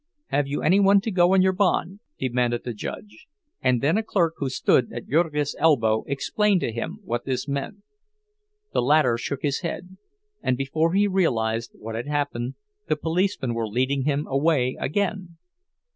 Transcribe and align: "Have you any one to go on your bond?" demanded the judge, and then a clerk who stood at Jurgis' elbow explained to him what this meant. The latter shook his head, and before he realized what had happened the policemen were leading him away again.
"Have 0.29 0.47
you 0.47 0.63
any 0.63 0.79
one 0.79 0.99
to 1.01 1.11
go 1.11 1.31
on 1.35 1.43
your 1.43 1.53
bond?" 1.53 1.99
demanded 2.17 2.63
the 2.63 2.73
judge, 2.73 3.27
and 3.61 3.81
then 3.83 3.99
a 3.99 4.03
clerk 4.03 4.33
who 4.37 4.49
stood 4.49 4.91
at 4.91 5.05
Jurgis' 5.07 5.53
elbow 5.59 6.03
explained 6.07 6.61
to 6.61 6.71
him 6.71 6.97
what 7.03 7.23
this 7.25 7.47
meant. 7.47 7.83
The 8.73 8.81
latter 8.81 9.15
shook 9.19 9.43
his 9.43 9.59
head, 9.59 9.97
and 10.41 10.57
before 10.57 10.93
he 10.93 11.07
realized 11.07 11.73
what 11.75 11.93
had 11.93 12.07
happened 12.07 12.55
the 12.87 12.95
policemen 12.95 13.53
were 13.53 13.67
leading 13.67 14.05
him 14.05 14.25
away 14.25 14.75
again. 14.79 15.37